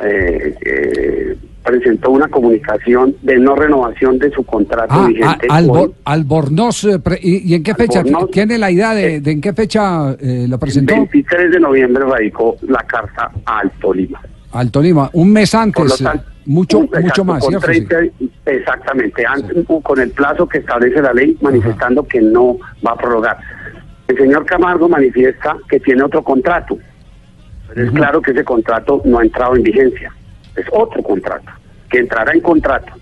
eh, 0.01 0.55
eh, 0.65 1.37
presentó 1.63 2.11
una 2.11 2.27
comunicación 2.27 3.15
de 3.21 3.37
no 3.37 3.55
renovación 3.55 4.19
de 4.19 4.29
su 4.31 4.43
contrato 4.43 4.93
Ah, 4.93 5.07
vigente. 5.07 5.47
a- 5.49 5.57
Albor- 5.59 5.77
hoy, 5.87 5.93
Albornoz, 6.05 6.83
eh, 6.85 6.99
¿y, 7.21 7.51
y 7.51 7.55
en 7.55 7.63
qué 7.63 7.73
fecha? 7.73 7.99
Albornoz, 8.01 8.31
¿Tiene 8.31 8.57
la 8.57 8.69
idea 8.69 8.93
de, 8.93 9.21
de 9.21 9.31
en 9.31 9.41
qué 9.41 9.53
fecha 9.53 10.11
eh, 10.19 10.45
el 10.49 10.59
presentó? 10.59 10.93
23 10.93 11.51
de 11.51 11.59
noviembre 11.59 12.03
radicó 12.05 12.57
la 12.67 12.79
carta 12.85 13.31
al 13.45 13.71
Tolima. 13.79 14.21
Al 14.51 14.69
Tolima, 14.71 15.09
un 15.13 15.31
mes 15.31 15.55
antes, 15.55 15.99
eh, 16.01 16.03
tanto, 16.03 16.25
mucho, 16.45 16.79
un- 16.79 16.85
exacto, 16.85 17.01
mucho 17.07 17.23
más, 17.25 17.39
con 17.43 17.49
¿cierto? 17.51 17.71
Sí. 17.73 17.81
30 17.85 18.13
exactamente, 18.45 19.25
antes, 19.25 19.65
con 19.83 19.99
el 19.99 20.11
plazo 20.11 20.47
que 20.47 20.59
establece 20.59 21.01
la 21.01 21.13
ley, 21.13 21.37
manifestando 21.41 22.05
que 22.07 22.21
no 22.21 22.57
va 22.85 22.91
a 22.91 22.95
prorrogar. 22.97 23.37
El 24.07 24.17
señor 24.17 24.45
Camargo 24.45 24.89
manifiesta 24.89 25.55
que 25.69 25.79
tiene 25.79 26.03
otro 26.03 26.21
contrato. 26.23 26.77
Pero 27.73 27.85
es 27.87 27.91
claro 27.93 28.21
que 28.21 28.31
ese 28.31 28.43
contrato 28.43 29.01
no 29.05 29.19
ha 29.19 29.23
entrado 29.23 29.55
en 29.55 29.63
vigencia. 29.63 30.11
Es 30.55 30.65
otro 30.71 31.01
contrato, 31.03 31.51
que 31.89 31.99
entrará 31.99 32.33
en 32.33 32.41
contrato 32.41 32.93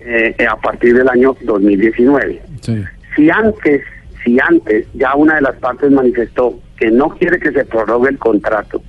eh, 0.00 0.34
a 0.48 0.56
partir 0.56 0.96
del 0.96 1.08
año 1.08 1.36
2019. 1.42 2.42
Sí. 2.60 2.84
Si 3.14 3.30
antes, 3.30 3.82
si 4.24 4.38
antes 4.40 4.86
ya 4.94 5.14
una 5.14 5.36
de 5.36 5.42
las 5.42 5.56
partes 5.56 5.90
manifestó 5.90 6.58
que 6.76 6.90
no 6.90 7.10
quiere 7.10 7.38
que 7.38 7.52
se 7.52 7.64
prorrogue 7.64 8.10
el 8.10 8.18
contrato, 8.18 8.82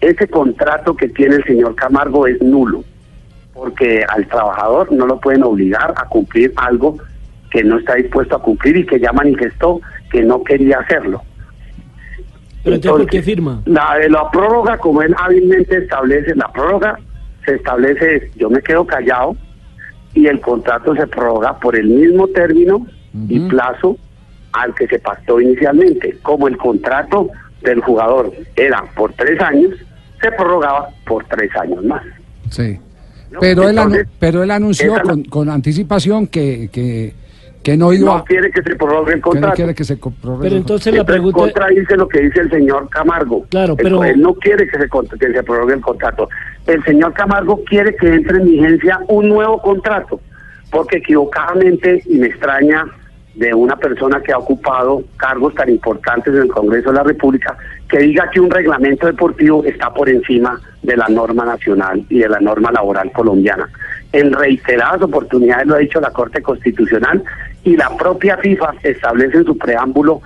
ese 0.00 0.28
contrato 0.28 0.96
que 0.96 1.08
tiene 1.08 1.36
el 1.36 1.44
señor 1.44 1.74
Camargo 1.74 2.26
es 2.26 2.40
nulo, 2.40 2.84
porque 3.52 4.04
al 4.08 4.26
trabajador 4.28 4.92
no 4.92 5.06
lo 5.06 5.20
pueden 5.20 5.42
obligar 5.42 5.92
a 5.96 6.06
cumplir 6.06 6.52
algo 6.56 6.98
que 7.50 7.64
no 7.64 7.78
está 7.78 7.94
dispuesto 7.94 8.36
a 8.36 8.42
cumplir 8.42 8.76
y 8.76 8.86
que 8.86 9.00
ya 9.00 9.12
manifestó 9.12 9.80
que 10.10 10.22
no 10.22 10.42
quería 10.42 10.78
hacerlo. 10.78 11.22
Pero 12.62 12.76
entonces, 12.76 13.02
¿por 13.02 13.10
qué 13.10 13.22
firma? 13.22 13.62
La 13.66 13.96
de 14.00 14.08
la 14.08 14.30
prórroga, 14.30 14.78
como 14.78 15.02
él 15.02 15.14
hábilmente 15.18 15.78
establece, 15.78 16.34
la 16.34 16.48
prórroga 16.52 16.98
se 17.44 17.54
establece, 17.54 18.16
es, 18.16 18.34
yo 18.34 18.50
me 18.50 18.62
quedo 18.62 18.86
callado 18.86 19.36
y 20.14 20.26
el 20.26 20.40
contrato 20.40 20.94
se 20.94 21.06
prorroga 21.06 21.58
por 21.58 21.76
el 21.76 21.88
mismo 21.88 22.26
término 22.28 22.86
y 23.28 23.40
plazo 23.48 23.96
al 24.52 24.74
que 24.74 24.86
se 24.86 24.98
pactó 24.98 25.40
inicialmente. 25.40 26.18
Como 26.22 26.48
el 26.48 26.56
contrato 26.56 27.28
del 27.62 27.80
jugador 27.80 28.32
era 28.56 28.84
por 28.96 29.12
tres 29.14 29.40
años, 29.40 29.74
se 30.20 30.30
prorrogaba 30.32 30.90
por 31.06 31.24
tres 31.26 31.50
años 31.56 31.84
más. 31.84 32.02
Sí. 32.50 32.78
¿no? 33.30 33.40
Pero 33.40 33.68
él, 33.68 33.78
Entonces, 33.78 34.08
pero 34.18 34.42
él 34.42 34.50
anunció 34.50 35.00
con, 35.02 35.24
con 35.24 35.48
anticipación 35.48 36.26
que, 36.26 36.68
que, 36.72 37.14
que 37.62 37.76
no 37.76 37.92
iba 37.92 38.16
No 38.18 38.24
quiere 38.24 38.50
que 38.50 38.62
se 38.62 38.74
prorrogue 38.76 39.12
el 39.14 39.20
que 39.20 39.26
no 39.26 39.30
contrato. 39.32 39.56
quiere 39.56 39.74
que 39.74 39.84
se 39.84 39.96
prorrogue 39.96 40.42
Pero 40.42 40.54
el 40.56 40.60
entonces 40.62 40.94
la 40.94 41.00
Entonces, 41.00 41.14
pregunta... 41.22 41.38
contradice 41.40 41.96
lo 41.96 42.08
que 42.08 42.20
dice 42.20 42.40
el 42.40 42.50
señor 42.50 42.88
Camargo. 42.88 43.44
Claro, 43.50 43.72
Él- 43.78 43.78
pero- 43.82 44.04
Él, 44.04 44.20
no 44.20 44.34
quiere 44.34 44.66
que 44.66 44.78
se, 44.78 44.88
con- 44.88 45.06
que 45.08 45.32
se 45.32 45.42
prorrogue 45.42 45.74
el 45.74 45.80
contrato. 45.80 46.28
El 46.66 46.82
señor 46.84 47.12
Camargo 47.12 47.62
quiere 47.64 47.94
que 47.96 48.08
entre 48.14 48.38
en 48.38 48.46
vigencia 48.46 49.00
un 49.08 49.28
nuevo 49.28 49.60
contrato, 49.60 50.20
porque 50.70 50.98
equivocadamente, 50.98 52.02
y 52.06 52.18
me 52.18 52.28
extraña 52.28 52.84
de 53.34 53.54
una 53.54 53.76
persona 53.76 54.20
que 54.22 54.32
ha 54.32 54.38
ocupado 54.38 55.02
cargos 55.16 55.54
tan 55.54 55.70
importantes 55.70 56.34
en 56.34 56.42
el 56.42 56.48
Congreso 56.48 56.90
de 56.90 56.96
la 56.96 57.02
República, 57.04 57.56
que 57.88 57.98
diga 57.98 58.28
que 58.30 58.40
un 58.40 58.50
reglamento 58.50 59.06
deportivo 59.06 59.64
está 59.64 59.92
por 59.94 60.08
encima 60.08 60.60
de 60.82 60.96
la 60.96 61.08
norma 61.08 61.44
nacional 61.44 62.04
y 62.08 62.18
de 62.18 62.28
la 62.28 62.40
norma 62.40 62.70
laboral 62.72 63.10
colombiana. 63.12 63.68
En 64.12 64.32
reiteradas 64.32 65.02
oportunidades 65.02 65.66
lo 65.68 65.76
ha 65.76 65.78
dicho 65.78 66.00
la 66.00 66.10
Corte 66.10 66.42
Constitucional 66.42 67.22
y 67.64 67.76
la 67.76 67.96
propia 67.96 68.36
FIFA 68.38 68.74
establece 68.82 69.38
en 69.38 69.44
su 69.44 69.58
preámbulo 69.58 70.22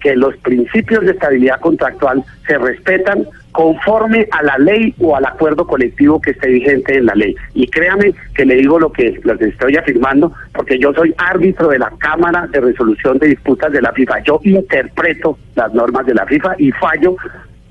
que 0.00 0.14
los 0.14 0.36
principios 0.36 1.04
de 1.04 1.12
estabilidad 1.12 1.60
contractual 1.60 2.22
se 2.46 2.58
respetan 2.58 3.26
conforme 3.50 4.28
a 4.30 4.42
la 4.42 4.58
ley 4.58 4.94
o 5.00 5.16
al 5.16 5.24
acuerdo 5.24 5.66
colectivo 5.66 6.20
que 6.20 6.32
esté 6.32 6.48
vigente 6.48 6.98
en 6.98 7.06
la 7.06 7.14
ley. 7.14 7.34
Y 7.54 7.66
créame 7.68 8.14
que 8.34 8.44
le 8.44 8.56
digo 8.56 8.78
lo 8.78 8.92
que, 8.92 9.14
que 9.14 9.44
estoy 9.46 9.76
afirmando, 9.76 10.32
porque 10.52 10.78
yo 10.78 10.92
soy 10.92 11.14
árbitro 11.16 11.68
de 11.68 11.78
la 11.78 11.90
Cámara 11.98 12.46
de 12.52 12.60
Resolución 12.60 13.18
de 13.18 13.28
Disputas 13.28 13.72
de 13.72 13.80
la 13.80 13.92
FIFA. 13.92 14.22
Yo 14.24 14.40
interpreto 14.44 15.38
las 15.54 15.72
normas 15.72 16.04
de 16.04 16.14
la 16.14 16.26
FIFA 16.26 16.54
y 16.58 16.70
fallo 16.72 17.16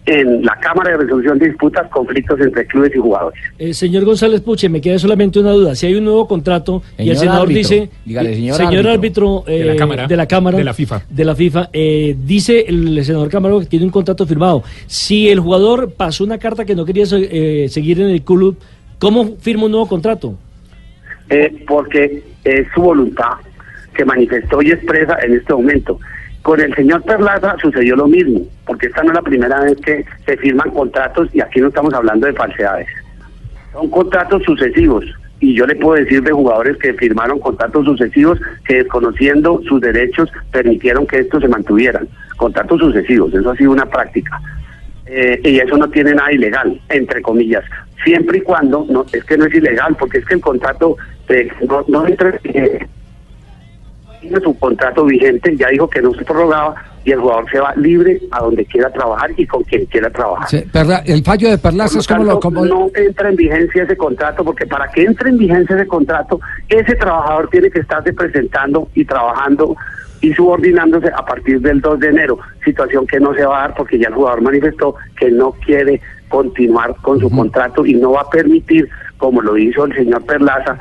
en 0.06 0.44
la 0.46 0.56
Cámara 0.60 0.92
de 0.92 0.98
Resolución 0.98 1.40
de 1.40 1.48
Disputas 1.48 1.90
conflictos 1.90 2.40
entre 2.40 2.66
clubes 2.68 2.92
y 2.96 3.00
jugadores. 3.00 3.40
Eh, 3.58 3.74
señor 3.74 4.06
González 4.06 4.42
Puche, 4.42 4.70
me 4.70 4.82
queda 4.82 5.00
solamente 5.00 5.40
una 5.40 5.52
duda. 5.52 5.76
Si 5.76 5.88
hay 5.88 5.96
un 5.96 6.06
nuevo 6.06 6.28
contrato 6.28 6.84
y 6.98 7.10
el 7.10 7.18
senador 7.18 7.44
árbitro, 7.44 7.58
dice, 7.58 7.90
dígale, 8.06 8.36
señor 8.36 8.62
árbitro, 8.62 8.92
árbitro, 8.92 9.44
eh, 9.48 9.60
de 9.60 9.66
la 9.66 9.76
Cámara, 9.76 10.08
de 10.08 10.18
la 10.18 10.28
Cámara, 10.28 10.58
de 10.58 10.64
la 10.64 10.74
FIFA. 10.74 11.02
de 11.10 11.26
la 11.26 11.36
FIFA, 11.36 11.70
eh, 11.74 12.16
dice 12.24 12.66
el 12.68 13.04
senador 13.04 13.30
Camargo 13.30 13.60
que 13.60 13.66
tiene 13.66 13.86
un 13.86 13.92
contrato 13.92 14.26
firmado. 14.26 14.64
Si 14.88 15.30
el 15.30 15.40
jugador 15.40 15.92
pasó 15.94 16.24
una 16.24 16.38
carta 16.38 16.66
que 16.66 16.76
no 16.76 16.86
quería 16.86 17.06
eh, 17.12 17.68
seguir 17.70 18.00
en 18.02 18.10
el 18.10 18.22
club, 18.22 18.58
¿cómo 19.00 19.36
firma 19.40 19.66
un 19.66 19.72
nuevo 19.72 19.88
contrato? 19.88 20.38
eh, 21.30 21.64
porque 21.68 22.24
es 22.44 22.68
su 22.74 22.82
voluntad 22.82 23.34
que 23.96 24.06
manifestó 24.06 24.62
y 24.62 24.72
expresa 24.72 25.18
en 25.24 25.36
este 25.36 25.54
momento. 25.54 26.00
Con 26.46 26.62
el 26.62 26.75
señor 26.75 27.02
Perlaza 27.02 27.56
sucedió 27.60 27.96
lo 27.96 28.08
mismo, 28.08 28.42
porque 28.68 28.86
esta 28.86 29.02
no 29.02 29.10
es 29.10 29.16
la 29.16 29.24
primera 29.24 29.62
vez 29.62 29.78
que 29.84 30.06
se 30.28 30.38
firman 30.38 30.70
contratos 30.70 31.28
y 31.34 31.42
aquí 31.42 31.60
no 31.60 31.70
estamos 31.70 31.92
hablando 31.96 32.28
de 32.28 32.34
falsedades. 32.34 32.88
Son 33.74 33.90
contratos 33.90 34.44
sucesivos 34.44 35.04
y 35.40 35.56
yo 35.56 35.66
le 35.66 35.75
puedo 35.75 35.96
decir 35.96 36.22
de 36.22 36.32
jugadores 36.32 36.78
que 36.78 36.94
firmaron 36.94 37.40
contratos 37.40 37.86
sucesivos 37.86 38.40
que 38.64 38.75
desconociendo 38.75 39.60
sus 39.68 39.82
derechos 39.82 40.30
permitieron 40.52 41.08
que 41.08 41.22
estos 41.22 41.42
se 41.42 41.48
mantuvieran. 41.48 42.08
Contratos 42.38 42.80
sucesivos, 42.80 43.34
eso 43.34 43.50
ha 43.50 43.56
sido 43.56 43.72
una 43.72 43.88
práctica. 43.88 44.40
Eh, 45.08 45.42
y 45.44 45.58
eso 45.58 45.78
no 45.78 45.90
tiene 45.90 46.14
nada 46.14 46.32
ilegal, 46.32 46.80
entre 46.90 47.24
comillas, 47.24 47.64
siempre 48.04 48.38
y 48.38 48.42
cuando, 48.42 48.86
no 48.88 49.04
es 49.12 49.24
que 49.24 49.36
no 49.36 49.46
es 49.46 49.56
ilegal, 49.56 49.96
porque 49.98 50.20
es 50.20 50.25
que 50.25 50.36
el 50.36 50.42
contrato 50.42 50.96
no, 51.68 51.86
no 51.88 52.08
entra, 52.08 52.40
eh, 52.44 52.86
tiene 54.27 54.44
su 54.44 54.58
contrato 54.58 55.05
vigente, 55.05 55.55
ya 55.55 55.67
dijo 55.70 55.89
que 55.89 56.01
no 56.01 56.13
se 56.13 56.24
prorrogaba 56.25 56.75
y 57.03 57.12
el 57.12 57.20
jugador 57.20 57.46
se 57.51 57.60
va 57.60 57.74
libre 57.75 58.20
a 58.32 58.39
donde 58.41 58.65
quiera 58.65 58.89
trabajar 58.91 59.29
y 59.38 59.46
con 59.46 59.63
quien 59.63 59.86
quiera 59.86 60.10
trabajar. 60.10 60.50
Sí, 60.50 60.63
Perla- 60.72 61.03
el 61.05 61.24
fallo 61.24 61.50
de 61.51 61.58
Perlaza 61.60 62.00
es 62.00 62.08
como 62.08 62.24
lo... 62.24 62.39
Como, 62.39 62.65
no 62.65 62.88
entra 62.96 63.29
en 63.29 63.36
vigencia 63.36 63.84
ese 63.84 63.96
contrato, 63.96 64.44
porque 64.44 64.65
para 64.65 64.88
que 64.91 65.03
entre 65.03 65.29
en 65.29 65.38
vigencia 65.38 65.75
ese 65.75 65.88
contrato, 65.88 66.39
ese 66.67 66.96
trabajador 66.96 67.48
tiene 67.50 67.70
que 67.70 67.79
estarse 67.82 68.12
presentando 68.13 68.89
y 68.96 69.05
trabajando 69.05 69.75
y 70.22 70.34
subordinándose 70.34 71.10
a 71.15 71.24
partir 71.24 71.62
del 71.62 71.79
2 71.82 72.00
de 72.00 72.08
enero, 72.08 72.39
situación 72.63 73.05
que 73.05 73.20
no 73.20 73.36
se 73.36 73.46
va 73.46 73.58
a 73.60 73.62
dar 73.67 73.75
porque 73.75 74.00
ya 74.00 74.08
el 74.08 74.15
jugador 74.15 74.41
manifestó 74.41 74.96
que 75.20 75.29
no 75.29 75.51
quiere 75.51 76.01
continuar 76.29 76.96
con 77.03 77.20
su 77.20 77.29
contrato 77.29 77.86
y 77.86 77.94
no 77.94 78.13
va 78.13 78.22
a 78.22 78.29
permitir, 78.29 78.89
como 79.17 79.41
lo 79.41 79.55
hizo 79.58 79.86
el 79.86 79.94
señor 79.94 80.25
Perlaza, 80.25 80.77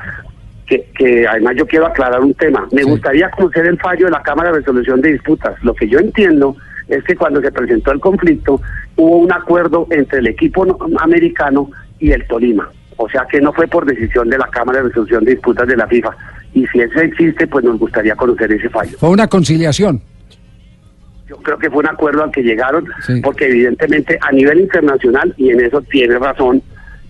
que, 0.66 0.86
que 0.96 1.26
además 1.26 1.54
yo 1.56 1.66
quiero 1.66 1.86
aclarar 1.86 2.20
un 2.20 2.34
tema. 2.34 2.66
Me 2.72 2.82
Sí. 2.82 2.88
gustaría 2.90 3.30
conocer 3.30 3.66
el 3.66 3.78
fallo 3.78 4.06
de 4.06 4.12
la 4.12 4.22
Cámara 4.22 4.50
de 4.50 4.58
Resolución 4.58 5.00
de 5.00 5.12
Disputas. 5.12 5.54
Lo 5.62 5.74
que 5.74 5.88
yo 5.88 5.98
entiendo 5.98 6.56
es 6.88 7.02
que 7.04 7.14
cuando 7.16 7.40
se 7.40 7.52
presentó 7.52 7.92
el 7.92 8.00
conflicto 8.00 8.60
hubo 8.96 9.18
un 9.18 9.32
acuerdo 9.32 9.86
entre 9.90 10.20
el 10.20 10.26
equipo 10.28 10.64
no- 10.64 10.78
americano 11.00 11.70
y 11.98 12.12
el 12.12 12.26
Tolima. 12.26 12.68
O 12.96 13.08
sea 13.08 13.26
que 13.30 13.40
no 13.40 13.52
fue 13.52 13.66
por 13.66 13.84
decisión 13.86 14.28
de 14.30 14.38
la 14.38 14.46
Cámara 14.48 14.78
de 14.82 14.88
Resolución 14.88 15.24
de 15.24 15.32
Disputas 15.32 15.66
de 15.66 15.76
la 15.76 15.86
FIFA. 15.86 16.10
Y 16.54 16.66
si 16.68 16.80
eso 16.80 17.00
existe, 17.00 17.46
pues 17.46 17.64
nos 17.64 17.78
gustaría 17.78 18.14
conocer 18.14 18.52
ese 18.52 18.68
fallo. 18.68 18.96
fue 18.98 19.10
una 19.10 19.26
conciliación. 19.26 20.00
Yo 21.28 21.36
creo 21.38 21.58
que 21.58 21.70
fue 21.70 21.80
un 21.80 21.88
acuerdo 21.88 22.22
al 22.22 22.30
que 22.30 22.42
llegaron, 22.42 22.84
Sí. 23.06 23.20
porque 23.22 23.46
evidentemente 23.46 24.18
a 24.20 24.30
nivel 24.30 24.60
internacional, 24.60 25.34
y 25.38 25.50
en 25.50 25.60
eso 25.64 25.80
tiene 25.82 26.18
razón 26.18 26.62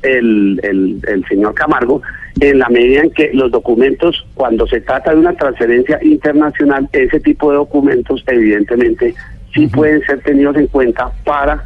el, 0.05 0.61
el, 0.63 1.01
el 1.09 1.25
señor 1.27 1.55
Camargo, 1.55 2.03
en 2.41 2.59
la 2.59 2.69
medida 2.69 3.03
en 3.03 3.11
que 3.11 3.31
los 3.33 3.51
documentos, 3.51 4.27
cuando 4.35 4.67
se 4.67 4.81
trata 4.81 5.13
de 5.13 5.19
una 5.19 5.35
transferencia 5.35 5.99
internacional, 6.03 6.89
ese 6.93 7.21
tipo 7.21 7.51
de 7.51 7.57
documentos 7.57 8.23
evidentemente 8.27 9.15
sí 9.55 9.69
pueden 9.69 10.03
ser 10.03 10.21
tenidos 10.23 10.57
en 10.57 10.67
cuenta 10.67 11.11
para 11.25 11.65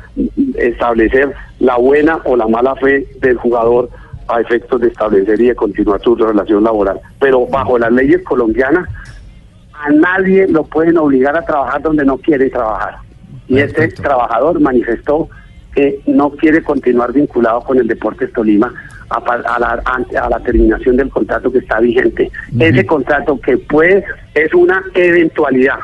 establecer 0.57 1.33
la 1.59 1.77
buena 1.77 2.21
o 2.25 2.37
la 2.37 2.47
mala 2.47 2.77
fe 2.77 3.07
del 3.21 3.37
jugador 3.39 3.89
a 4.29 4.41
efectos 4.41 4.81
de 4.81 4.89
establecer 4.89 5.41
y 5.41 5.49
de 5.49 5.55
continuar 5.55 6.01
su 6.03 6.15
relación 6.15 6.63
laboral. 6.63 7.01
Pero 7.19 7.47
bajo 7.47 7.79
las 7.79 7.91
leyes 7.91 8.23
colombianas, 8.25 8.89
a 9.73 9.91
nadie 9.91 10.47
lo 10.49 10.65
pueden 10.65 10.99
obligar 10.99 11.37
a 11.37 11.45
trabajar 11.45 11.81
donde 11.81 12.05
no 12.05 12.19
quiere 12.19 12.51
trabajar. 12.51 12.97
Y 13.49 13.59
este 13.59 13.89
trabajador 13.89 14.61
manifestó 14.61 15.31
que 15.79 16.01
no 16.07 16.31
quiere 16.31 16.61
continuar 16.61 17.13
vinculado 17.13 17.61
con 17.61 17.79
el 17.79 17.87
Deportes 17.87 18.33
Tolima 18.33 18.75
a, 19.11 19.19
a 19.19 19.59
la, 19.61 19.81
a 20.21 20.29
la 20.29 20.41
terminación 20.41 20.97
del 20.97 21.09
contrato 21.09 21.53
que 21.53 21.59
está 21.59 21.79
vigente. 21.79 22.33
Ese 22.59 22.85
contrato 22.85 23.41
que 23.41 23.59
puede 23.59 24.05
es 24.35 24.53
una 24.55 24.83
eventualidad. 24.93 25.79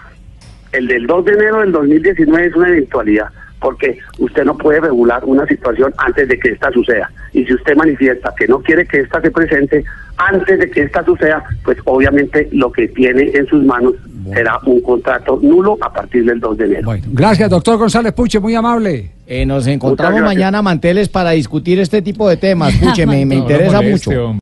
El 0.73 0.89
del 0.89 1.07
2 1.07 1.25
de 1.27 1.33
enero 1.35 1.61
del 1.61 1.71
2019 1.71 2.45
es 2.45 2.57
una 2.57 2.69
eventualidad, 2.71 3.29
porque 3.61 3.99
usted 4.19 4.45
no 4.45 4.57
puede 4.57 4.81
regular 4.81 5.23
una 5.25 5.47
situación 5.47 5.93
antes 5.99 6.29
de 6.29 6.39
que 6.39 6.51
esta 6.51 6.71
suceda. 6.71 7.11
Y 7.33 7.45
si 7.45 7.55
usted 7.55 7.75
manifiesta 7.77 8.33
que 8.37 8.47
no 8.47 8.61
quiere 8.61 8.87
que 8.87 9.01
esta 9.01 9.21
se 9.21 9.31
presente 9.31 9.85
antes 10.17 10.59
de 10.59 10.71
que 10.71 10.83
esta 10.83 11.05
suceda, 11.05 11.43
pues 11.65 11.79
obviamente 11.85 12.49
lo 12.53 12.71
que 12.71 12.89
tiene 12.89 13.31
en 13.35 13.47
sus 13.47 13.65
manos 13.65 13.95
será 14.33 14.59
un 14.65 14.81
contrato 14.81 15.39
nulo 15.43 15.77
a 15.81 15.93
partir 15.93 16.25
del 16.25 16.41
2 16.41 16.57
de 16.59 16.65
enero. 16.67 16.83
Bueno, 16.85 17.05
gracias, 17.13 17.51
doctor 17.51 17.77
González 17.79 18.13
Puche, 18.13 18.39
muy 18.41 18.55
amable. 18.55 19.11
Eh, 19.27 19.45
nos 19.47 19.67
encontramos 19.67 20.21
mañana, 20.21 20.61
Manteles, 20.63 21.09
para 21.09 21.31
discutir 21.31 21.79
este 21.81 22.03
tipo 22.03 22.29
de 22.29 22.37
temas. 22.37 22.75
Escuche, 22.81 23.07
me, 23.07 23.25
me 23.27 23.37
No, 23.37 23.41
no 23.45 23.51
interesa 23.51 23.77
moleste, 23.83 24.11
mucho. 24.11 24.25
hombre. 24.27 24.41